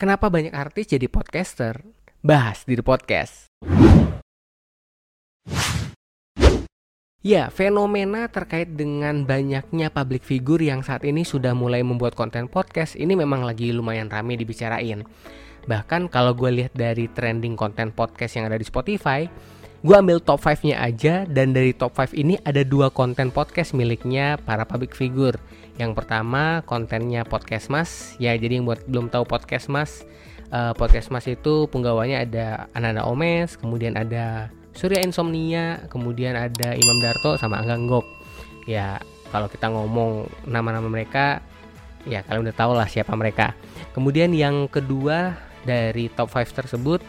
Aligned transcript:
Kenapa 0.00 0.32
banyak 0.32 0.56
artis 0.56 0.88
jadi 0.88 1.12
podcaster? 1.12 1.84
Bahas 2.24 2.64
di 2.64 2.72
The 2.72 2.80
Podcast. 2.80 3.52
Ya, 7.20 7.52
fenomena 7.52 8.24
terkait 8.32 8.72
dengan 8.80 9.28
banyaknya 9.28 9.92
public 9.92 10.24
figure 10.24 10.64
yang 10.64 10.80
saat 10.80 11.04
ini 11.04 11.20
sudah 11.20 11.52
mulai 11.52 11.84
membuat 11.84 12.16
konten 12.16 12.48
podcast 12.48 12.96
ini 12.96 13.12
memang 13.12 13.44
lagi 13.44 13.76
lumayan 13.76 14.08
rame 14.08 14.40
dibicarain. 14.40 15.04
Bahkan 15.68 16.08
kalau 16.08 16.32
gue 16.32 16.48
lihat 16.48 16.72
dari 16.72 17.04
trending 17.12 17.52
konten 17.52 17.92
podcast 17.92 18.40
yang 18.40 18.48
ada 18.48 18.56
di 18.56 18.64
Spotify, 18.64 19.28
gue 19.80 19.96
ambil 19.96 20.20
top 20.20 20.44
5-nya 20.44 20.76
aja 20.76 21.24
dan 21.24 21.56
dari 21.56 21.72
top 21.72 21.96
5 21.96 22.12
ini 22.12 22.36
ada 22.44 22.60
dua 22.60 22.92
konten 22.92 23.32
podcast 23.32 23.72
miliknya 23.72 24.36
para 24.44 24.68
public 24.68 24.92
figure. 24.92 25.40
Yang 25.80 25.96
pertama 25.96 26.60
kontennya 26.68 27.24
podcast 27.24 27.72
Mas, 27.72 28.12
ya 28.20 28.36
jadi 28.36 28.60
yang 28.60 28.68
buat 28.68 28.84
belum 28.84 29.08
tahu 29.08 29.24
podcast 29.24 29.72
Mas, 29.72 30.04
uh, 30.52 30.76
podcast 30.76 31.08
Mas 31.08 31.24
itu 31.24 31.64
penggawanya 31.72 32.20
ada 32.28 32.46
Ananda 32.76 33.08
Omes, 33.08 33.56
kemudian 33.56 33.96
ada 33.96 34.52
Surya 34.76 35.00
Insomnia, 35.00 35.88
kemudian 35.88 36.36
ada 36.36 36.76
Imam 36.76 37.00
Darto 37.00 37.40
sama 37.40 37.64
Angga 37.64 37.80
Gok. 37.80 38.06
Ya, 38.68 39.00
kalau 39.32 39.48
kita 39.48 39.72
ngomong 39.72 40.28
nama-nama 40.44 40.92
mereka, 40.92 41.40
ya 42.04 42.20
kalian 42.28 42.52
udah 42.52 42.56
tau 42.56 42.76
lah 42.76 42.84
siapa 42.84 43.16
mereka. 43.16 43.56
Kemudian 43.96 44.28
yang 44.36 44.68
kedua 44.68 45.40
dari 45.64 46.12
top 46.12 46.36
5 46.36 46.52
tersebut 46.52 47.00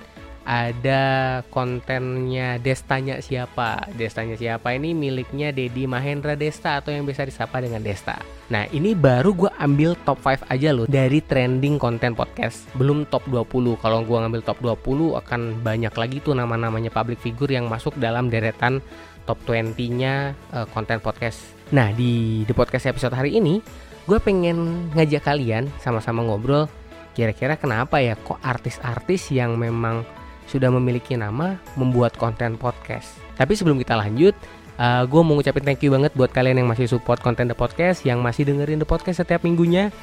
ada 0.52 1.04
kontennya 1.48 2.60
Destanya 2.60 3.24
siapa? 3.24 3.88
Destanya 3.96 4.36
siapa 4.36 4.76
ini 4.76 4.92
miliknya 4.92 5.56
Dedi 5.56 5.88
Mahendra 5.88 6.36
Desta 6.36 6.84
atau 6.84 6.92
yang 6.92 7.08
bisa 7.08 7.24
disapa 7.24 7.64
dengan 7.64 7.80
Desta. 7.80 8.20
Nah 8.52 8.68
ini 8.76 8.92
baru 8.92 9.32
gue 9.32 9.52
ambil 9.56 9.96
top 10.04 10.20
5 10.20 10.52
aja 10.52 10.76
loh 10.76 10.84
dari 10.92 11.24
trending 11.24 11.80
konten 11.80 12.20
podcast. 12.20 12.68
Belum 12.76 13.08
top 13.08 13.32
20 13.32 13.80
Kalau 13.80 14.04
gue 14.04 14.18
ngambil 14.20 14.44
top 14.44 14.60
20 14.60 15.16
akan 15.24 15.64
banyak 15.64 15.94
lagi 15.96 16.20
tuh 16.20 16.36
nama-namanya 16.36 16.92
public 16.92 17.24
figure 17.24 17.56
yang 17.56 17.72
masuk 17.72 17.96
dalam 17.96 18.28
deretan 18.28 18.84
top 19.24 19.40
20 19.48 19.72
nya 19.96 20.36
uh, 20.52 20.68
konten 20.76 21.00
podcast. 21.00 21.40
Nah 21.72 21.96
di 21.96 22.44
The 22.44 22.52
Podcast 22.52 22.92
episode 22.92 23.16
hari 23.16 23.40
ini 23.40 23.64
gue 24.04 24.20
pengen 24.20 24.92
ngajak 24.92 25.24
kalian 25.24 25.72
sama-sama 25.80 26.28
ngobrol 26.28 26.68
kira-kira 27.16 27.56
kenapa 27.56 28.04
ya 28.04 28.20
kok 28.20 28.40
artis-artis 28.44 29.32
yang 29.32 29.56
memang 29.56 30.04
sudah 30.50 30.70
memiliki 30.74 31.18
nama 31.18 31.60
membuat 31.76 32.16
konten 32.16 32.56
podcast. 32.56 33.18
Tapi 33.36 33.54
sebelum 33.58 33.78
kita 33.82 33.98
lanjut, 33.98 34.34
uh, 34.82 35.04
gue 35.06 35.22
mau 35.22 35.38
ngucapin 35.38 35.66
thank 35.66 35.82
you 35.86 35.92
banget 35.94 36.12
buat 36.14 36.34
kalian 36.34 36.62
yang 36.64 36.70
masih 36.70 36.90
support 36.90 37.22
konten 37.22 37.50
The 37.50 37.58
Podcast, 37.58 38.06
yang 38.06 38.20
masih 38.22 38.48
dengerin 38.48 38.82
The 38.82 38.90
Podcast 38.90 39.22
setiap 39.22 39.46
minggunya. 39.46 39.94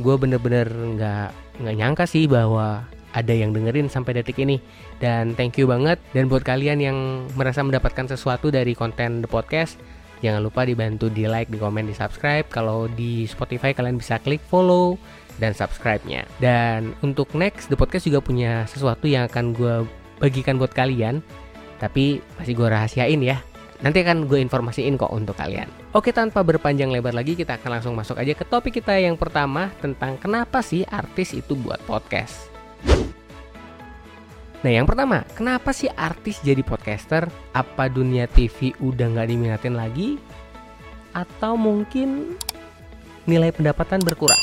Gue 0.00 0.18
bener-bener 0.18 0.66
nggak 0.68 1.28
nggak 1.62 1.74
nyangka 1.78 2.04
sih 2.10 2.26
bahwa 2.26 2.82
ada 3.14 3.30
yang 3.30 3.54
dengerin 3.54 3.86
sampai 3.86 4.18
detik 4.18 4.42
ini 4.42 4.58
dan 4.98 5.38
thank 5.38 5.54
you 5.54 5.70
banget 5.70 6.02
dan 6.10 6.26
buat 6.26 6.42
kalian 6.42 6.82
yang 6.82 6.98
merasa 7.38 7.62
mendapatkan 7.62 8.10
sesuatu 8.10 8.50
dari 8.50 8.74
konten 8.74 9.22
The 9.22 9.30
Podcast 9.30 9.78
jangan 10.24 10.40
lupa 10.40 10.64
dibantu 10.64 11.12
di 11.12 11.28
like, 11.28 11.52
di 11.52 11.60
komen, 11.60 11.84
di 11.84 11.92
subscribe 11.92 12.48
kalau 12.48 12.88
di 12.88 13.28
Spotify 13.28 13.76
kalian 13.76 14.00
bisa 14.00 14.16
klik 14.16 14.40
follow 14.48 14.96
dan 15.36 15.52
subscribe-nya. 15.52 16.24
Dan 16.40 16.96
untuk 17.04 17.28
next, 17.36 17.68
The 17.68 17.76
Podcast 17.76 18.08
juga 18.08 18.24
punya 18.24 18.64
sesuatu 18.64 19.04
yang 19.04 19.28
akan 19.28 19.52
gue 19.52 19.74
bagikan 20.22 20.56
buat 20.56 20.72
kalian. 20.72 21.20
Tapi 21.82 22.22
masih 22.40 22.54
gue 22.56 22.68
rahasiain 22.70 23.20
ya. 23.20 23.42
Nanti 23.82 24.00
akan 24.00 24.30
gue 24.30 24.40
informasiin 24.40 24.96
kok 24.96 25.12
untuk 25.12 25.36
kalian. 25.36 25.68
Oke, 25.92 26.14
tanpa 26.14 26.40
berpanjang 26.40 26.88
lebar 26.88 27.12
lagi, 27.12 27.36
kita 27.36 27.60
akan 27.60 27.78
langsung 27.78 27.92
masuk 27.92 28.16
aja 28.16 28.32
ke 28.32 28.46
topik 28.46 28.80
kita 28.80 28.96
yang 28.96 29.18
pertama 29.18 29.68
tentang 29.82 30.16
kenapa 30.16 30.64
sih 30.64 30.86
artis 30.88 31.36
itu 31.36 31.52
buat 31.58 31.82
podcast. 31.84 32.53
Nah 34.64 34.72
yang 34.72 34.88
pertama, 34.88 35.28
kenapa 35.36 35.76
sih 35.76 35.92
artis 35.92 36.40
jadi 36.40 36.64
podcaster? 36.64 37.28
Apa 37.52 37.92
dunia 37.92 38.24
TV 38.24 38.72
udah 38.80 39.12
nggak 39.12 39.28
diminatin 39.28 39.76
lagi? 39.76 40.16
Atau 41.12 41.60
mungkin 41.60 42.40
nilai 43.28 43.52
pendapatan 43.52 44.00
berkurang? 44.00 44.40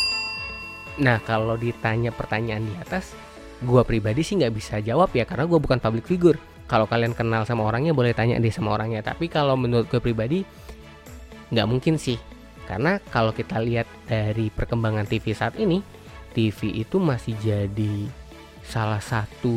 Nah 1.01 1.18
kalau 1.25 1.57
ditanya 1.57 2.13
pertanyaan 2.13 2.62
di 2.62 2.73
atas, 2.78 3.18
gue 3.66 3.81
pribadi 3.81 4.22
sih 4.22 4.38
nggak 4.38 4.53
bisa 4.53 4.78
jawab 4.78 5.09
ya 5.09 5.25
karena 5.25 5.50
gue 5.50 5.57
bukan 5.57 5.81
public 5.81 6.06
figure. 6.06 6.38
Kalau 6.69 6.85
kalian 6.85 7.17
kenal 7.17 7.41
sama 7.50 7.66
orangnya 7.66 7.97
boleh 7.97 8.13
tanya 8.13 8.38
deh 8.38 8.53
sama 8.53 8.78
orangnya. 8.78 9.01
Tapi 9.01 9.25
kalau 9.25 9.57
menurut 9.57 9.90
gue 9.90 9.97
pribadi 9.97 10.46
nggak 11.50 11.66
mungkin 11.66 11.97
sih. 11.97 12.22
Karena 12.69 13.01
kalau 13.09 13.34
kita 13.34 13.57
lihat 13.57 13.90
dari 14.06 14.53
perkembangan 14.53 15.09
TV 15.09 15.34
saat 15.34 15.57
ini, 15.57 15.81
TV 16.38 16.85
itu 16.85 17.01
masih 17.01 17.34
jadi 17.41 18.21
salah 18.72 19.04
satu 19.04 19.52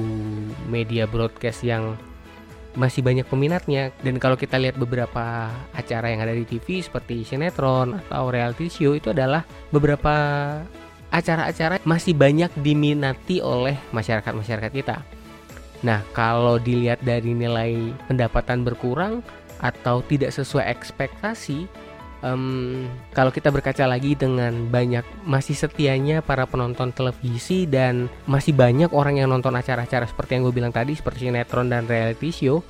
media 0.67 1.07
broadcast 1.07 1.63
yang 1.63 1.95
masih 2.75 3.07
banyak 3.07 3.23
peminatnya 3.31 3.95
dan 4.03 4.19
kalau 4.19 4.35
kita 4.35 4.59
lihat 4.59 4.75
beberapa 4.75 5.47
acara 5.71 6.11
yang 6.11 6.27
ada 6.27 6.35
di 6.35 6.43
TV 6.43 6.83
seperti 6.83 7.23
sinetron 7.23 8.03
atau 8.03 8.35
reality 8.35 8.67
show 8.67 8.99
itu 8.99 9.15
adalah 9.15 9.47
beberapa 9.71 10.11
acara-acara 11.15 11.79
masih 11.87 12.19
banyak 12.19 12.51
diminati 12.59 13.39
oleh 13.39 13.79
masyarakat-masyarakat 13.95 14.73
kita. 14.75 15.07
Nah, 15.87 16.03
kalau 16.11 16.59
dilihat 16.59 16.99
dari 17.07 17.31
nilai 17.31 17.95
pendapatan 18.11 18.67
berkurang 18.67 19.23
atau 19.63 20.03
tidak 20.11 20.35
sesuai 20.35 20.67
ekspektasi, 20.75 21.71
um, 22.25 22.89
kalau 23.12 23.29
kita 23.29 23.53
berkaca 23.53 23.85
lagi 23.85 24.17
dengan 24.17 24.73
banyak 24.73 25.05
masih 25.29 25.53
setianya 25.53 26.25
para 26.25 26.49
penonton 26.49 26.91
televisi 26.91 27.69
dan 27.69 28.09
masih 28.25 28.57
banyak 28.57 28.89
orang 28.97 29.21
yang 29.21 29.29
nonton 29.29 29.53
acara-acara 29.53 30.09
seperti 30.09 30.41
yang 30.41 30.49
gue 30.49 30.55
bilang 30.57 30.73
tadi 30.73 30.97
seperti 30.97 31.29
sinetron 31.29 31.69
dan 31.69 31.84
reality 31.84 32.33
show, 32.33 32.65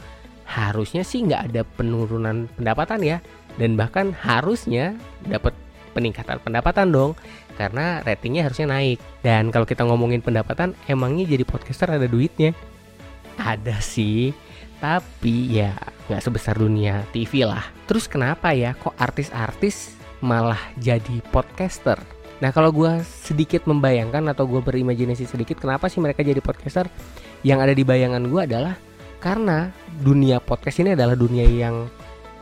harusnya 0.45 1.07
sih 1.07 1.23
nggak 1.23 1.55
ada 1.55 1.63
penurunan 1.63 2.51
pendapatan 2.59 3.01
ya, 3.07 3.19
dan 3.57 3.79
bahkan 3.79 4.11
harusnya 4.13 4.99
dapat 5.25 5.55
peningkatan 5.95 6.43
pendapatan 6.43 6.91
dong 6.91 7.15
karena 7.55 8.03
ratingnya 8.03 8.51
harusnya 8.51 8.67
naik. 8.67 8.99
Dan 9.23 9.55
kalau 9.55 9.63
kita 9.63 9.87
ngomongin 9.87 10.21
pendapatan 10.21 10.75
emangnya 10.91 11.31
jadi 11.31 11.47
podcaster 11.47 11.87
ada 11.87 12.11
duitnya? 12.11 12.51
Ada 13.39 13.79
sih 13.79 14.35
tapi 14.85 15.49
ya 15.49 15.73
nggak 16.09 16.23
sebesar 16.23 16.61
dunia 16.61 17.05
TV 17.11 17.49
lah. 17.49 17.65
Terus 17.89 18.05
kenapa 18.11 18.53
ya 18.53 18.77
kok 18.77 18.97
artis-artis 18.97 19.97
malah 20.21 20.61
jadi 20.77 21.21
podcaster? 21.33 21.97
Nah 22.43 22.51
kalau 22.53 22.75
gue 22.75 23.01
sedikit 23.05 23.65
membayangkan 23.65 24.35
atau 24.35 24.45
gue 24.45 24.61
berimajinasi 24.61 25.25
sedikit 25.25 25.57
kenapa 25.61 25.89
sih 25.89 26.03
mereka 26.03 26.21
jadi 26.21 26.43
podcaster? 26.45 26.91
Yang 27.41 27.59
ada 27.65 27.75
di 27.77 27.85
bayangan 27.87 28.25
gue 28.29 28.41
adalah 28.45 28.75
karena 29.23 29.73
dunia 30.05 30.41
podcast 30.43 30.85
ini 30.85 30.93
adalah 30.93 31.17
dunia 31.17 31.49
yang 31.49 31.89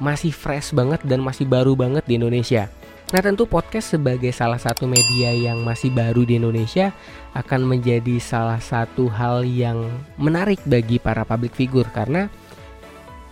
masih 0.02 0.34
fresh 0.34 0.74
banget 0.74 0.98
dan 1.06 1.22
masih 1.22 1.46
baru 1.46 1.78
banget 1.78 2.02
di 2.10 2.18
Indonesia. 2.18 2.66
Nah 3.12 3.20
tentu 3.20 3.44
podcast 3.44 3.92
sebagai 3.94 4.32
salah 4.32 4.56
satu 4.56 4.88
media 4.88 5.30
yang 5.36 5.60
masih 5.62 5.92
baru 5.92 6.24
di 6.24 6.40
Indonesia 6.40 6.96
akan 7.36 7.68
menjadi 7.68 8.16
salah 8.16 8.56
satu 8.56 9.06
hal 9.12 9.44
yang 9.44 9.84
menarik 10.16 10.58
bagi 10.64 10.96
para 10.96 11.22
public 11.22 11.52
figure 11.52 11.86
karena 11.92 12.32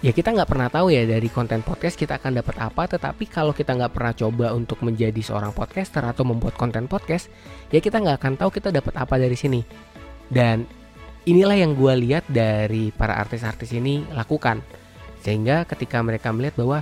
ya 0.01 0.17
kita 0.17 0.33
nggak 0.33 0.49
pernah 0.49 0.69
tahu 0.73 0.89
ya 0.89 1.05
dari 1.05 1.29
konten 1.29 1.61
podcast 1.61 1.97
kita 1.97 2.17
akan 2.17 2.41
dapat 2.41 2.57
apa 2.57 2.89
tetapi 2.89 3.29
kalau 3.29 3.53
kita 3.53 3.77
nggak 3.77 3.93
pernah 3.93 4.17
coba 4.17 4.57
untuk 4.57 4.81
menjadi 4.81 5.21
seorang 5.21 5.53
podcaster 5.53 6.01
atau 6.01 6.25
membuat 6.25 6.57
konten 6.57 6.89
podcast 6.89 7.29
ya 7.69 7.85
kita 7.85 8.01
nggak 8.01 8.17
akan 8.17 8.33
tahu 8.41 8.51
kita 8.51 8.73
dapat 8.73 8.97
apa 8.97 9.21
dari 9.21 9.37
sini. 9.37 9.61
Dan 10.31 10.63
inilah 11.27 11.59
yang 11.59 11.75
gue 11.75 11.93
lihat 12.07 12.25
dari 12.31 12.95
para 12.95 13.19
artis-artis 13.19 13.75
ini 13.75 14.07
lakukan. 14.15 14.63
Sehingga 15.21 15.67
ketika 15.67 16.01
mereka 16.01 16.31
melihat 16.31 16.63
bahwa 16.63 16.79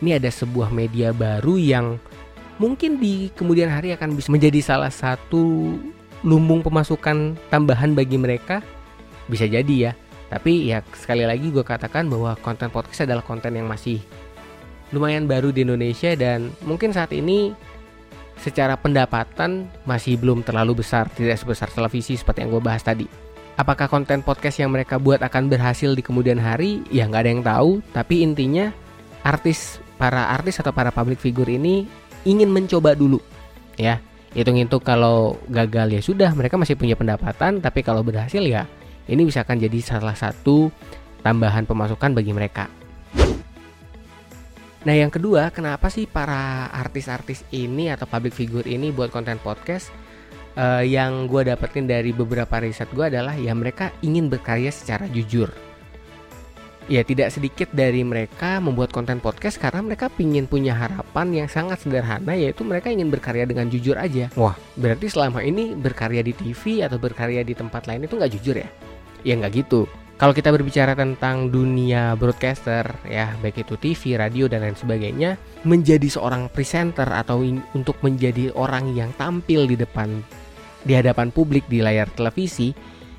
ini 0.00 0.16
ada 0.16 0.32
sebuah 0.32 0.72
media 0.72 1.12
baru 1.12 1.60
yang 1.60 2.00
mungkin 2.56 2.96
di 2.96 3.28
kemudian 3.36 3.68
hari 3.68 3.92
akan 3.92 4.16
bisa 4.16 4.32
menjadi 4.32 4.64
salah 4.64 4.90
satu 4.90 5.76
lumbung 6.24 6.64
pemasukan 6.64 7.36
tambahan 7.52 7.92
bagi 7.92 8.16
mereka 8.16 8.64
bisa 9.28 9.44
jadi 9.44 9.92
ya 9.92 9.92
tapi 10.26 10.74
ya 10.74 10.82
sekali 10.94 11.22
lagi 11.22 11.54
gue 11.54 11.62
katakan 11.62 12.10
bahwa 12.10 12.34
konten 12.42 12.66
podcast 12.70 13.06
adalah 13.06 13.22
konten 13.22 13.54
yang 13.54 13.70
masih 13.70 14.02
lumayan 14.90 15.26
baru 15.26 15.50
di 15.50 15.62
Indonesia 15.62 16.14
dan 16.18 16.50
mungkin 16.62 16.90
saat 16.90 17.14
ini 17.14 17.54
secara 18.38 18.76
pendapatan 18.76 19.70
masih 19.88 20.20
belum 20.20 20.44
terlalu 20.44 20.84
besar 20.84 21.08
tidak 21.14 21.40
sebesar 21.40 21.72
televisi 21.72 22.18
seperti 22.18 22.44
yang 22.44 22.52
gue 22.52 22.62
bahas 22.62 22.84
tadi. 22.84 23.08
Apakah 23.56 23.88
konten 23.88 24.20
podcast 24.20 24.60
yang 24.60 24.68
mereka 24.68 25.00
buat 25.00 25.24
akan 25.24 25.48
berhasil 25.48 25.96
di 25.96 26.04
kemudian 26.04 26.36
hari? 26.36 26.84
Ya 26.92 27.08
nggak 27.08 27.22
ada 27.24 27.30
yang 27.32 27.44
tahu. 27.44 27.70
Tapi 27.96 28.20
intinya 28.20 28.68
artis 29.24 29.80
para 29.96 30.28
artis 30.28 30.60
atau 30.60 30.76
para 30.76 30.92
public 30.92 31.16
figure 31.24 31.48
ini 31.48 31.88
ingin 32.28 32.52
mencoba 32.52 32.92
dulu 32.92 33.16
ya. 33.80 33.96
Hitung-hitung 34.36 34.84
kalau 34.84 35.40
gagal 35.48 35.96
ya 35.96 36.00
sudah 36.04 36.30
mereka 36.36 36.60
masih 36.60 36.76
punya 36.76 36.92
pendapatan. 36.92 37.64
Tapi 37.64 37.80
kalau 37.80 38.04
berhasil 38.04 38.44
ya 38.44 38.68
ini 39.06 39.22
bisa 39.26 39.42
akan 39.42 39.56
jadi 39.58 39.78
salah 39.82 40.14
satu 40.14 40.70
tambahan 41.22 41.66
pemasukan 41.66 42.12
bagi 42.14 42.34
mereka 42.34 42.66
Nah 44.86 44.94
yang 44.94 45.10
kedua, 45.10 45.50
kenapa 45.50 45.90
sih 45.90 46.06
para 46.06 46.70
artis-artis 46.70 47.42
ini 47.50 47.90
atau 47.90 48.06
public 48.06 48.30
figure 48.30 48.62
ini 48.70 48.94
buat 48.94 49.10
konten 49.10 49.34
podcast? 49.42 49.90
uh, 50.56 50.82
yang 50.82 51.28
gue 51.28 51.46
dapetin 51.46 51.86
dari 51.86 52.10
beberapa 52.10 52.58
riset 52.58 52.88
gue 52.90 53.06
adalah 53.06 53.36
ya 53.36 53.52
mereka 53.52 53.92
ingin 54.02 54.32
berkarya 54.32 54.72
secara 54.72 55.06
jujur 55.06 55.52
ya 56.86 57.02
tidak 57.02 57.34
sedikit 57.34 57.66
dari 57.74 58.06
mereka 58.06 58.62
membuat 58.62 58.94
konten 58.94 59.18
podcast 59.18 59.58
karena 59.58 59.82
mereka 59.82 60.06
ingin 60.22 60.46
punya 60.46 60.70
harapan 60.70 61.44
yang 61.44 61.48
sangat 61.50 61.82
sederhana 61.82 62.38
yaitu 62.38 62.62
mereka 62.62 62.94
ingin 62.94 63.10
berkarya 63.10 63.42
dengan 63.42 63.66
jujur 63.66 63.98
aja. 63.98 64.30
Wah, 64.38 64.54
berarti 64.78 65.10
selama 65.10 65.42
ini 65.42 65.74
berkarya 65.74 66.22
di 66.22 66.30
TV 66.30 66.86
atau 66.86 66.94
berkarya 66.94 67.42
di 67.42 67.58
tempat 67.58 67.90
lain 67.90 68.06
itu 68.06 68.14
nggak 68.14 68.32
jujur 68.38 68.62
ya? 68.62 68.70
Ya 69.26 69.34
nggak 69.34 69.66
gitu. 69.66 69.90
Kalau 70.16 70.32
kita 70.32 70.48
berbicara 70.54 70.94
tentang 70.94 71.50
dunia 71.50 72.14
broadcaster 72.16 72.88
ya, 73.04 73.36
baik 73.42 73.66
itu 73.66 73.76
TV, 73.76 74.16
radio 74.16 74.48
dan 74.48 74.64
lain 74.64 74.78
sebagainya, 74.78 75.36
menjadi 75.66 76.08
seorang 76.08 76.48
presenter 76.48 77.04
atau 77.10 77.44
untuk 77.74 78.00
menjadi 78.00 78.54
orang 78.56 78.96
yang 78.96 79.12
tampil 79.18 79.68
di 79.68 79.76
depan 79.76 80.24
di 80.86 80.94
hadapan 80.94 81.28
publik 81.34 81.68
di 81.68 81.84
layar 81.84 82.08
televisi, 82.14 82.72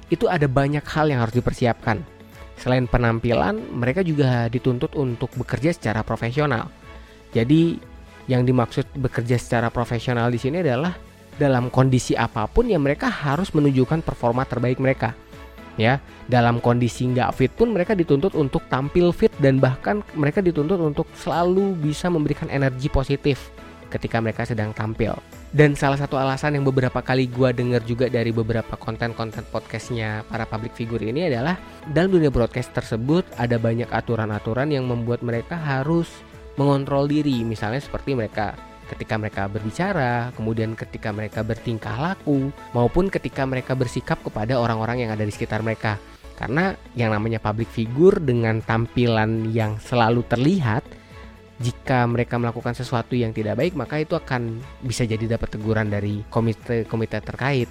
itu 0.09 0.25
ada 0.25 0.50
banyak 0.50 0.81
hal 0.88 1.12
yang 1.12 1.21
harus 1.21 1.38
dipersiapkan 1.38 2.18
Selain 2.57 2.89
penampilan, 2.89 3.62
mereka 3.69 4.01
juga 4.01 4.50
dituntut 4.50 4.98
untuk 4.98 5.30
bekerja 5.38 5.69
secara 5.77 6.01
profesional. 6.01 6.74
Jadi, 7.30 7.77
yang 8.25 8.44
dimaksud 8.44 8.98
bekerja 8.98 9.38
secara 9.38 9.69
profesional 9.69 10.33
di 10.33 10.42
sini 10.42 10.65
adalah 10.65 10.98
dalam 11.38 11.69
kondisi 11.69 12.18
apa 12.18 12.50
pun 12.50 12.65
ya 12.65 12.81
mereka 12.81 13.13
harus 13.13 13.53
menunjukkan 13.53 14.01
performa 14.01 14.42
terbaik 14.44 14.81
mereka. 14.81 15.13
Ya, 15.77 16.01
dalam 16.25 16.57
kondisi 16.57 17.06
nggak 17.06 17.38
fit 17.38 17.53
pun 17.53 17.69
mereka 17.69 17.94
dituntut 17.94 18.33
untuk 18.33 18.65
tampil 18.65 19.13
fit 19.13 19.29
dan 19.38 19.62
bahkan 19.62 20.01
mereka 20.18 20.41
dituntut 20.41 20.81
untuk 20.81 21.06
selalu 21.13 21.77
bisa 21.77 22.09
memberikan 22.09 22.50
energi 22.50 22.89
positif 22.89 23.53
ketika 23.88 24.19
mereka 24.19 24.44
sedang 24.44 24.75
tampil. 24.75 25.15
Dan 25.47 25.79
salah 25.79 25.95
satu 25.95 26.19
alasan 26.19 26.59
yang 26.59 26.68
beberapa 26.68 27.00
kali 27.00 27.31
gue 27.31 27.56
denger 27.56 27.81
juga 27.88 28.06
dari 28.12 28.35
beberapa 28.35 28.75
konten-konten 28.75 29.47
podcastnya 29.47 30.27
para 30.27 30.44
public 30.44 30.75
figure 30.75 31.00
ini 31.00 31.31
adalah 31.31 31.56
dalam 31.88 32.12
dunia 32.12 32.27
broadcast 32.27 32.75
tersebut 32.75 33.24
ada 33.39 33.56
banyak 33.56 33.88
aturan-aturan 33.88 34.75
yang 34.75 34.83
membuat 34.83 35.24
mereka 35.24 35.56
harus 35.56 36.12
mengontrol 36.59 37.07
diri. 37.07 37.47
Misalnya 37.47 37.79
seperti 37.79 38.12
mereka 38.12 38.59
ketika 38.88 39.19
mereka 39.19 39.51
berbicara, 39.51 40.31
kemudian 40.34 40.74
ketika 40.74 41.12
mereka 41.12 41.44
bertingkah 41.44 42.00
laku, 42.00 42.50
maupun 42.72 43.12
ketika 43.12 43.44
mereka 43.44 43.75
bersikap 43.75 44.24
kepada 44.24 44.56
orang-orang 44.56 45.06
yang 45.06 45.12
ada 45.12 45.28
di 45.28 45.31
sekitar 45.31 45.60
mereka. 45.60 46.00
Karena 46.38 46.72
yang 46.94 47.12
namanya 47.12 47.42
public 47.42 47.68
figure 47.74 48.22
dengan 48.22 48.62
tampilan 48.62 49.50
yang 49.51 49.81
selalu 49.81 50.22
terlihat 50.30 50.86
jika 51.57 52.06
mereka 52.06 52.38
melakukan 52.38 52.78
sesuatu 52.78 53.18
yang 53.18 53.34
tidak 53.34 53.57
baik 53.57 53.74
maka 53.74 53.98
itu 53.98 54.13
akan 54.13 54.62
bisa 54.86 55.10
jadi 55.10 55.38
dapat 55.38 55.57
teguran 55.57 55.89
dari 55.89 56.22
komite 56.30 56.86
komite 56.86 57.18
terkait. 57.25 57.66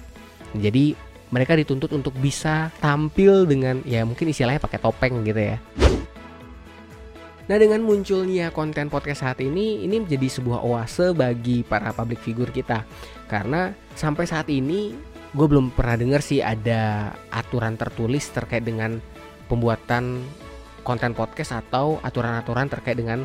Jadi 0.51 0.91
mereka 1.31 1.55
dituntut 1.55 1.91
untuk 1.95 2.15
bisa 2.19 2.71
tampil 2.83 3.47
dengan 3.47 3.79
ya 3.87 4.03
mungkin 4.03 4.31
istilahnya 4.31 4.59
pakai 4.59 4.79
topeng 4.79 5.23
gitu 5.23 5.55
ya. 5.55 5.57
Nah 7.47 7.55
dengan 7.55 7.79
munculnya 7.79 8.51
konten 8.51 8.91
podcast 8.91 9.23
saat 9.23 9.39
ini 9.39 9.87
ini 9.87 10.03
menjadi 10.03 10.27
sebuah 10.27 10.67
oase 10.67 11.15
bagi 11.15 11.63
para 11.63 11.95
public 11.95 12.19
figure 12.19 12.51
kita. 12.51 12.83
Karena 13.31 13.71
sampai 13.95 14.27
saat 14.27 14.51
ini 14.51 14.91
gue 15.31 15.47
belum 15.47 15.71
pernah 15.71 15.95
dengar 15.95 16.19
sih 16.19 16.43
ada 16.43 17.15
aturan 17.31 17.79
tertulis 17.79 18.27
terkait 18.35 18.67
dengan 18.67 18.99
pembuatan 19.47 20.27
konten 20.83 21.15
podcast 21.15 21.55
atau 21.55 22.03
aturan-aturan 22.03 22.67
terkait 22.67 22.99
dengan 22.99 23.23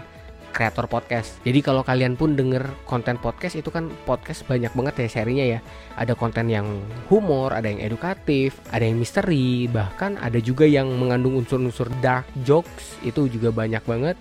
kreator 0.52 0.86
podcast. 0.86 1.40
Jadi 1.42 1.64
kalau 1.64 1.82
kalian 1.82 2.14
pun 2.14 2.36
denger 2.36 2.68
konten 2.84 3.16
podcast 3.18 3.58
itu 3.58 3.72
kan 3.72 3.88
podcast 4.04 4.44
banyak 4.46 4.70
banget 4.76 4.94
ya 5.02 5.08
serinya 5.08 5.44
ya. 5.58 5.60
Ada 5.96 6.12
konten 6.12 6.52
yang 6.52 6.68
humor, 7.08 7.56
ada 7.56 7.66
yang 7.66 7.80
edukatif, 7.80 8.60
ada 8.68 8.84
yang 8.84 9.00
misteri, 9.00 9.66
bahkan 9.66 10.20
ada 10.20 10.38
juga 10.38 10.68
yang 10.68 10.86
mengandung 10.94 11.40
unsur-unsur 11.40 11.90
dark 12.04 12.28
jokes 12.44 13.00
itu 13.02 13.26
juga 13.32 13.50
banyak 13.50 13.82
banget. 13.82 14.14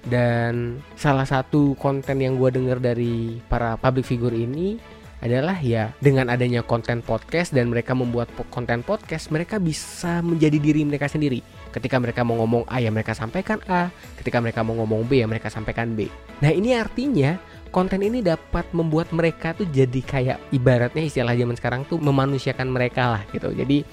Dan 0.00 0.80
salah 0.96 1.28
satu 1.28 1.76
konten 1.76 2.18
yang 2.18 2.36
gue 2.36 2.50
denger 2.50 2.80
dari 2.80 3.38
para 3.46 3.76
public 3.78 4.08
figure 4.08 4.34
ini 4.34 4.99
adalah 5.20 5.60
ya 5.60 5.92
dengan 6.00 6.32
adanya 6.32 6.64
konten 6.64 7.04
podcast 7.04 7.52
dan 7.52 7.68
mereka 7.68 7.92
membuat 7.92 8.32
konten 8.48 8.80
podcast 8.80 9.28
mereka 9.28 9.60
bisa 9.60 10.24
menjadi 10.24 10.56
diri 10.56 10.82
mereka 10.88 11.06
sendiri. 11.06 11.44
Ketika 11.70 12.00
mereka 12.00 12.24
mau 12.24 12.40
ngomong 12.40 12.66
A 12.66 12.80
ya 12.80 12.88
mereka 12.88 13.12
sampaikan 13.12 13.60
A. 13.68 13.92
Ketika 14.16 14.40
mereka 14.40 14.64
mau 14.64 14.74
ngomong 14.80 15.04
B 15.04 15.20
ya 15.20 15.28
mereka 15.28 15.52
sampaikan 15.52 15.92
B. 15.92 16.08
Nah 16.40 16.50
ini 16.50 16.72
artinya 16.72 17.36
konten 17.70 18.00
ini 18.02 18.24
dapat 18.24 18.66
membuat 18.72 19.12
mereka 19.12 19.54
tuh 19.54 19.68
jadi 19.68 20.00
kayak 20.02 20.38
ibaratnya 20.50 21.04
istilah 21.04 21.36
zaman 21.36 21.54
sekarang 21.54 21.82
tuh 21.86 22.00
memanusiakan 22.00 22.68
mereka 22.72 23.20
lah 23.20 23.22
gitu. 23.30 23.52
Jadi 23.52 23.84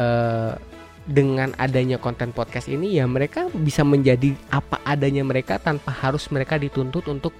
eh, 0.00 0.52
dengan 1.04 1.52
adanya 1.60 2.00
konten 2.00 2.32
podcast 2.32 2.72
ini 2.72 2.96
ya 2.96 3.04
mereka 3.04 3.52
bisa 3.52 3.84
menjadi 3.84 4.32
apa 4.48 4.80
adanya 4.88 5.20
mereka 5.20 5.60
tanpa 5.60 5.92
harus 5.92 6.24
mereka 6.32 6.56
dituntut 6.56 7.04
untuk 7.12 7.36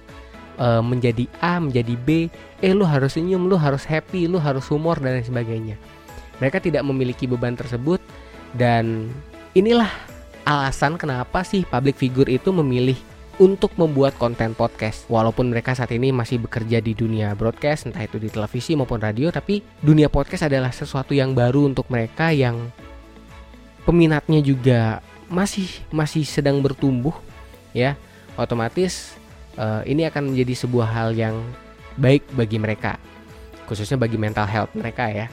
uh, 0.59 0.83
menjadi 0.83 1.27
A 1.39 1.59
menjadi 1.59 1.95
B 1.95 2.27
eh 2.63 2.73
lu 2.73 2.87
harus 2.87 3.15
senyum 3.15 3.47
lu 3.47 3.55
harus 3.59 3.83
happy 3.83 4.27
lu 4.27 4.39
harus 4.39 4.65
humor 4.71 4.99
dan 4.99 5.19
lain 5.19 5.27
sebagainya. 5.27 5.75
Mereka 6.39 6.59
tidak 6.59 6.83
memiliki 6.83 7.27
beban 7.27 7.55
tersebut 7.55 8.03
dan 8.55 9.07
inilah 9.55 9.87
alasan 10.45 10.99
kenapa 10.99 11.41
sih 11.47 11.63
public 11.65 11.95
figure 11.95 12.27
itu 12.27 12.51
memilih 12.51 12.95
untuk 13.35 13.75
membuat 13.75 14.15
konten 14.15 14.55
podcast. 14.55 15.07
Walaupun 15.11 15.51
mereka 15.51 15.75
saat 15.75 15.91
ini 15.91 16.11
masih 16.15 16.39
bekerja 16.39 16.79
di 16.79 16.95
dunia 16.95 17.35
broadcast 17.35 17.87
entah 17.87 18.03
itu 18.03 18.15
di 18.19 18.31
televisi 18.31 18.75
maupun 18.79 18.99
radio 18.99 19.27
tapi 19.31 19.59
dunia 19.83 20.07
podcast 20.07 20.47
adalah 20.47 20.71
sesuatu 20.71 21.11
yang 21.11 21.35
baru 21.35 21.67
untuk 21.67 21.87
mereka 21.91 22.31
yang 22.31 22.71
peminatnya 23.83 24.39
juga 24.39 25.03
masih 25.27 25.67
masih 25.91 26.23
sedang 26.23 26.63
bertumbuh 26.63 27.15
ya. 27.75 27.99
Otomatis 28.35 29.15
uh, 29.59 29.81
ini 29.87 30.07
akan 30.07 30.33
menjadi 30.33 30.65
sebuah 30.65 30.87
hal 30.87 31.09
yang 31.15 31.35
baik 31.99 32.23
bagi 32.35 32.59
mereka, 32.59 32.99
khususnya 33.67 33.95
bagi 33.99 34.19
mental 34.19 34.47
health 34.47 34.71
mereka 34.75 35.07
ya. 35.11 35.27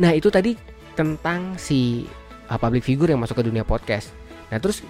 Nah 0.00 0.12
itu 0.16 0.32
tadi 0.32 0.56
tentang 0.96 1.56
si 1.56 2.08
uh, 2.48 2.58
public 2.60 2.84
figure 2.84 3.12
yang 3.12 3.20
masuk 3.20 3.40
ke 3.40 3.44
dunia 3.48 3.64
podcast. 3.64 4.12
Nah 4.48 4.60
terus 4.60 4.84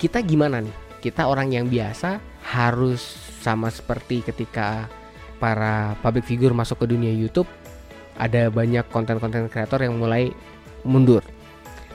kita 0.00 0.20
gimana 0.24 0.60
nih? 0.60 0.74
Kita 1.02 1.26
orang 1.26 1.50
yang 1.50 1.66
biasa 1.66 2.22
harus 2.46 3.02
sama 3.42 3.70
seperti 3.74 4.22
ketika 4.22 4.86
para 5.42 5.98
public 5.98 6.22
figure 6.22 6.54
masuk 6.54 6.86
ke 6.86 6.86
dunia 6.94 7.10
YouTube, 7.10 7.50
ada 8.14 8.46
banyak 8.54 8.86
konten-konten 8.94 9.50
kreator 9.50 9.82
yang 9.82 9.98
mulai 9.98 10.30
mundur. 10.86 11.26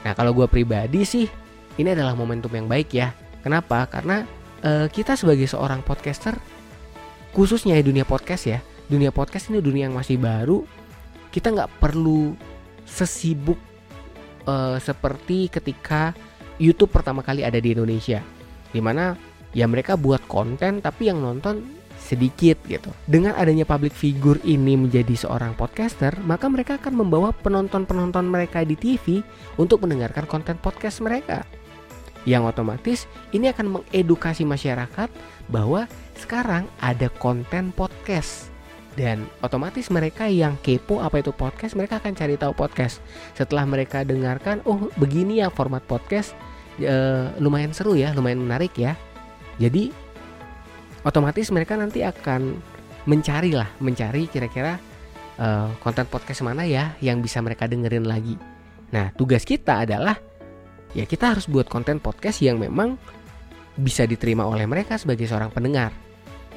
Nah 0.03 0.11
kalau 0.11 0.35
gue 0.35 0.47
pribadi 0.51 1.07
sih, 1.07 1.27
ini 1.79 1.95
adalah 1.95 2.19
momentum 2.19 2.51
yang 2.51 2.67
baik 2.67 2.91
ya. 2.91 3.15
Kenapa? 3.39 3.87
Karena 3.87 4.27
uh, 4.63 4.87
kita 4.89 5.17
sebagai 5.19 5.45
seorang 5.45 5.83
podcaster 5.83 6.37
khususnya 7.33 7.77
di 7.77 7.83
dunia 7.85 8.07
podcast 8.07 8.49
ya 8.49 8.59
dunia 8.87 9.11
podcast 9.11 9.51
ini 9.51 9.59
dunia 9.59 9.91
yang 9.91 9.97
masih 9.97 10.17
baru 10.17 10.63
kita 11.29 11.51
nggak 11.53 11.71
perlu 11.77 12.33
sesibuk 12.87 13.59
uh, 14.47 14.79
seperti 14.79 15.51
ketika 15.51 16.15
YouTube 16.57 16.89
pertama 16.89 17.21
kali 17.21 17.43
ada 17.43 17.59
di 17.59 17.75
Indonesia 17.75 18.23
di 18.71 18.79
mana 18.79 19.13
ya 19.51 19.67
mereka 19.69 19.99
buat 19.99 20.23
konten 20.25 20.79
tapi 20.79 21.11
yang 21.11 21.21
nonton 21.21 21.77
sedikit 21.97 22.61
gitu. 22.69 22.93
Dengan 23.09 23.35
adanya 23.35 23.65
public 23.65 23.91
figure 23.91 24.39
ini 24.47 24.79
menjadi 24.79 25.11
seorang 25.17 25.57
podcaster, 25.57 26.15
maka 26.23 26.47
mereka 26.47 26.79
akan 26.79 27.03
membawa 27.03 27.33
penonton-penonton 27.35 28.23
mereka 28.23 28.63
di 28.63 28.77
TV 28.77 29.19
untuk 29.59 29.83
mendengarkan 29.83 30.29
konten 30.29 30.55
podcast 30.61 31.03
mereka 31.03 31.43
yang 32.27 32.43
otomatis 32.43 33.07
ini 33.31 33.47
akan 33.47 33.79
mengedukasi 33.79 34.43
masyarakat 34.43 35.07
bahwa 35.47 35.87
sekarang 36.19 36.67
ada 36.83 37.07
konten 37.07 37.71
podcast. 37.71 38.51
Dan 38.97 39.29
otomatis 39.39 39.87
mereka 39.87 40.27
yang 40.27 40.59
kepo 40.59 40.99
apa 40.99 41.23
itu 41.23 41.31
podcast 41.31 41.77
mereka 41.77 42.03
akan 42.03 42.17
cari 42.17 42.35
tahu 42.35 42.51
podcast. 42.51 42.99
Setelah 43.31 43.63
mereka 43.63 44.03
dengarkan 44.03 44.59
oh 44.67 44.91
begini 44.99 45.39
ya 45.39 45.47
format 45.47 45.85
podcast 45.87 46.35
e, 46.75 46.97
lumayan 47.39 47.71
seru 47.71 47.95
ya 47.95 48.11
lumayan 48.11 48.43
menarik 48.43 48.75
ya. 48.75 48.99
Jadi 49.61 49.93
otomatis 51.07 51.47
mereka 51.53 51.79
nanti 51.79 52.03
akan 52.03 52.59
mencari 53.07 53.55
lah 53.55 53.69
mencari 53.79 54.27
kira-kira 54.27 54.81
e, 55.37 55.47
konten 55.79 56.09
podcast 56.09 56.43
mana 56.43 56.65
ya 56.65 56.97
yang 56.99 57.21
bisa 57.21 57.39
mereka 57.39 57.69
dengerin 57.69 58.03
lagi. 58.03 58.35
Nah 58.89 59.13
tugas 59.13 59.45
kita 59.45 59.85
adalah 59.85 60.17
ya 60.97 61.05
kita 61.05 61.37
harus 61.37 61.45
buat 61.45 61.69
konten 61.69 62.01
podcast 62.01 62.41
yang 62.41 62.57
memang 62.57 62.97
bisa 63.77 64.09
diterima 64.09 64.49
oleh 64.49 64.65
mereka 64.65 64.97
sebagai 64.97 65.29
seorang 65.29 65.53
pendengar. 65.53 65.93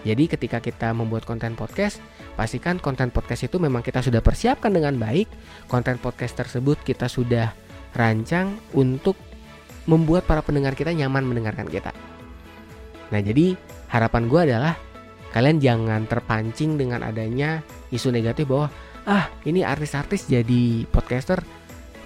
Jadi 0.00 0.32
ketika 0.32 0.64
kita 0.64 0.96
membuat 0.96 1.28
konten 1.28 1.52
podcast, 1.52 2.00
pastikan 2.32 2.80
konten 2.80 3.12
podcast 3.12 3.44
itu 3.44 3.60
memang 3.60 3.84
kita 3.84 4.00
sudah 4.00 4.24
persiapkan 4.24 4.72
dengan 4.72 4.96
baik. 4.96 5.28
Konten 5.68 6.00
podcast 6.00 6.40
tersebut 6.40 6.80
kita 6.80 7.04
sudah 7.04 7.52
rancang 7.92 8.56
untuk 8.72 9.12
membuat 9.84 10.24
para 10.24 10.40
pendengar 10.40 10.72
kita 10.72 10.96
nyaman 10.96 11.28
mendengarkan 11.28 11.68
kita. 11.68 11.92
Nah 13.12 13.20
jadi 13.20 13.60
harapan 13.92 14.24
gue 14.24 14.40
adalah 14.40 14.74
kalian 15.36 15.60
jangan 15.60 16.08
terpancing 16.08 16.80
dengan 16.80 17.04
adanya 17.04 17.60
isu 17.92 18.08
negatif 18.08 18.48
bahwa 18.48 18.72
ah 19.04 19.28
ini 19.44 19.60
artis-artis 19.60 20.32
jadi 20.32 20.88
podcaster 20.88 21.44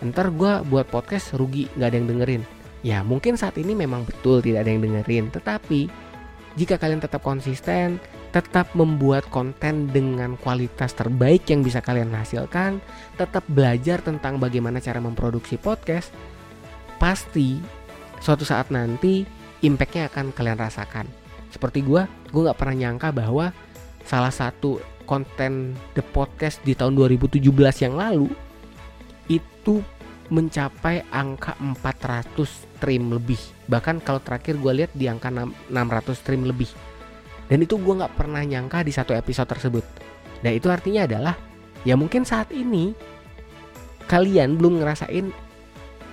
ntar 0.03 0.35
gue 0.35 0.53
buat 0.67 0.89
podcast 0.91 1.37
rugi 1.39 1.71
nggak 1.77 1.89
ada 1.89 1.97
yang 1.97 2.09
dengerin. 2.11 2.43
Ya 2.85 2.99
mungkin 3.01 3.39
saat 3.39 3.57
ini 3.57 3.73
memang 3.73 4.05
betul 4.05 4.43
tidak 4.43 4.67
ada 4.67 4.71
yang 4.73 4.83
dengerin 4.83 5.31
tetapi 5.31 5.89
jika 6.55 6.79
kalian 6.79 7.03
tetap 7.03 7.23
konsisten 7.23 7.99
tetap 8.35 8.75
membuat 8.75 9.31
konten 9.31 9.87
dengan 9.95 10.35
kualitas 10.35 10.91
terbaik 10.91 11.47
yang 11.47 11.63
bisa 11.63 11.79
kalian 11.79 12.11
hasilkan 12.11 12.83
tetap 13.15 13.47
belajar 13.47 14.03
tentang 14.03 14.43
bagaimana 14.43 14.83
cara 14.83 14.99
memproduksi 14.99 15.55
podcast 15.55 16.11
pasti 16.99 17.63
suatu 18.19 18.43
saat 18.43 18.75
nanti 18.75 19.23
impactnya 19.63 20.11
akan 20.13 20.35
kalian 20.35 20.59
rasakan. 20.59 21.07
Seperti 21.49 21.87
gue 21.87 22.03
gue 22.05 22.43
nggak 22.43 22.59
pernah 22.59 22.77
nyangka 22.77 23.15
bahwa 23.15 23.55
salah 24.03 24.35
satu 24.35 24.83
konten 25.05 25.77
The 25.93 26.03
Podcast 26.03 26.61
di 26.65 26.73
tahun 26.73 26.97
2017 26.97 27.41
yang 27.85 27.95
lalu 27.97 28.29
itu 29.65 29.81
mencapai 30.29 31.09
angka 31.09 31.57
400 31.57 32.37
stream 32.77 33.09
lebih. 33.09 33.41
Bahkan 33.65 34.05
kalau 34.05 34.21
terakhir 34.21 34.61
gue 34.61 34.85
lihat 34.85 34.93
di 34.93 35.09
angka 35.09 35.33
600 35.33 36.13
stream 36.13 36.45
lebih. 36.45 36.69
Dan 37.49 37.65
itu 37.65 37.81
gue 37.81 37.95
nggak 37.97 38.13
pernah 38.13 38.45
nyangka 38.45 38.85
di 38.85 38.93
satu 38.93 39.17
episode 39.17 39.49
tersebut. 39.49 39.85
Nah 40.45 40.53
itu 40.53 40.69
artinya 40.69 41.09
adalah 41.09 41.37
ya 41.89 41.97
mungkin 41.97 42.29
saat 42.29 42.53
ini 42.53 42.93
kalian 44.05 44.61
belum 44.61 44.85
ngerasain 44.85 45.33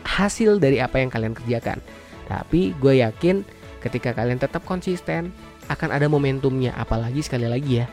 hasil 0.07 0.63
dari 0.63 0.79
apa 0.79 1.03
yang 1.03 1.11
kalian 1.11 1.35
kerjakan. 1.35 1.83
Tapi 2.31 2.71
gue 2.79 3.03
yakin 3.03 3.43
ketika 3.83 4.15
kalian 4.15 4.39
tetap 4.39 4.63
konsisten 4.63 5.35
akan 5.67 5.91
ada 5.91 6.07
momentumnya. 6.07 6.71
Apalagi 6.75 7.23
sekali 7.23 7.47
lagi 7.47 7.83
ya 7.83 7.87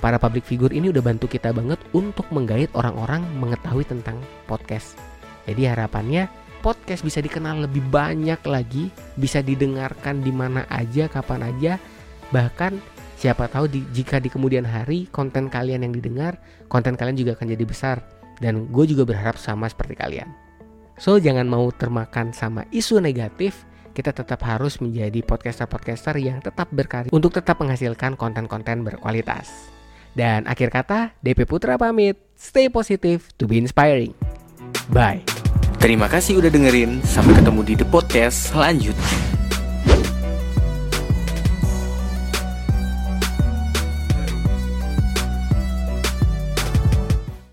para 0.00 0.20
public 0.20 0.44
figure 0.44 0.72
ini 0.72 0.92
udah 0.92 1.02
bantu 1.02 1.26
kita 1.30 1.52
banget 1.52 1.80
untuk 1.96 2.28
menggait 2.32 2.68
orang-orang 2.76 3.24
mengetahui 3.40 3.84
tentang 3.88 4.20
podcast. 4.44 4.98
Jadi 5.46 5.68
harapannya 5.70 6.28
podcast 6.60 7.06
bisa 7.06 7.22
dikenal 7.22 7.70
lebih 7.70 7.84
banyak 7.86 8.42
lagi, 8.42 8.90
bisa 9.14 9.38
didengarkan 9.38 10.20
di 10.20 10.34
mana 10.34 10.66
aja, 10.66 11.06
kapan 11.06 11.46
aja, 11.46 11.78
bahkan 12.34 12.82
siapa 13.14 13.46
tahu 13.46 13.70
di, 13.70 13.80
jika 13.94 14.18
di 14.18 14.26
kemudian 14.26 14.66
hari 14.66 15.06
konten 15.14 15.46
kalian 15.46 15.86
yang 15.86 15.94
didengar, 15.94 16.42
konten 16.66 16.98
kalian 16.98 17.14
juga 17.14 17.38
akan 17.38 17.54
jadi 17.54 17.64
besar. 17.64 17.96
Dan 18.36 18.68
gue 18.68 18.84
juga 18.84 19.08
berharap 19.08 19.40
sama 19.40 19.64
seperti 19.64 19.96
kalian. 19.96 20.28
So 21.00 21.16
jangan 21.16 21.48
mau 21.48 21.72
termakan 21.72 22.36
sama 22.36 22.68
isu 22.68 23.00
negatif, 23.00 23.64
kita 23.96 24.12
tetap 24.12 24.44
harus 24.44 24.76
menjadi 24.76 25.24
podcaster-podcaster 25.24 26.20
yang 26.20 26.44
tetap 26.44 26.68
berkarya 26.68 27.08
untuk 27.16 27.32
tetap 27.32 27.56
menghasilkan 27.64 28.12
konten-konten 28.20 28.84
berkualitas. 28.84 29.75
Dan 30.16 30.48
akhir 30.48 30.72
kata, 30.72 31.12
DP 31.20 31.44
Putra 31.44 31.76
pamit. 31.76 32.16
Stay 32.32 32.72
positive 32.72 33.28
to 33.36 33.44
be 33.44 33.60
inspiring. 33.60 34.16
Bye. 34.88 35.20
Terima 35.76 36.08
kasih 36.08 36.40
udah 36.40 36.48
dengerin. 36.48 37.04
Sampai 37.04 37.36
ketemu 37.36 37.60
di 37.68 37.74
The 37.76 37.86
Podcast 37.86 38.56
selanjutnya. 38.56 39.25